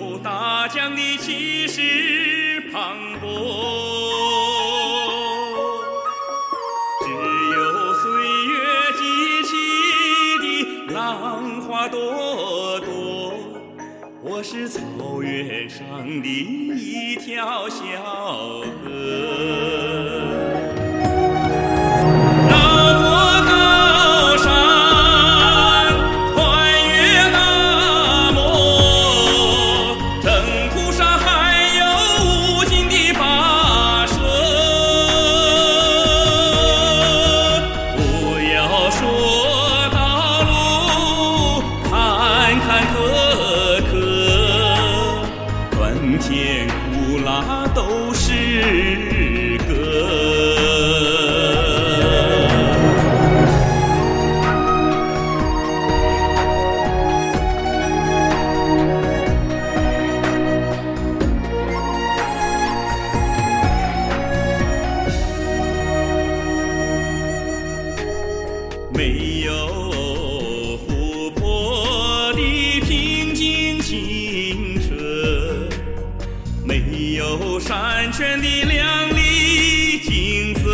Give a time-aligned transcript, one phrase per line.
[0.00, 3.22] 有大江的气势磅礴。
[7.00, 7.06] 只
[7.52, 8.02] 有岁
[8.46, 8.52] 月
[8.98, 9.02] 激
[9.44, 9.52] 起
[10.88, 13.34] 的浪花朵朵
[14.20, 14.80] 我是草
[15.22, 17.84] 原上的一条小
[18.82, 20.73] 河。
[45.84, 49.74] 酸甜苦辣都是歌
[68.94, 69.93] 没有
[77.40, 80.70] 有山泉的靓丽景色。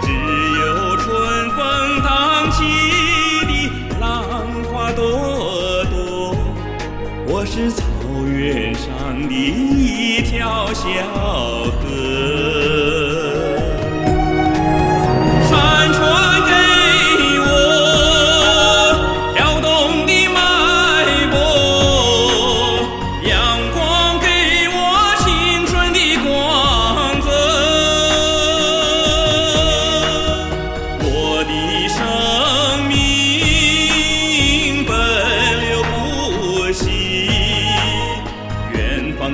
[0.00, 0.12] 只
[0.60, 2.62] 有春风荡起
[3.46, 6.36] 的浪花朵朵
[7.26, 7.84] 我是草
[8.24, 10.84] 原上的一条小
[11.80, 13.03] 河。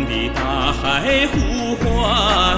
[0.06, 2.50] 的大海呼唤。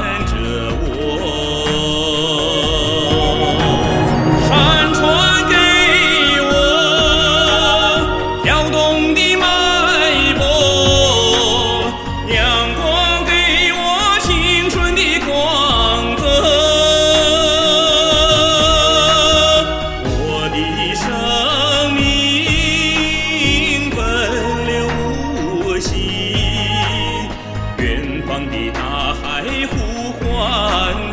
[28.50, 31.11] 的大海呼唤。